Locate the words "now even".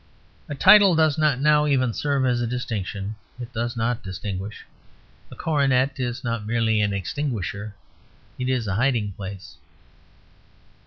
1.39-1.93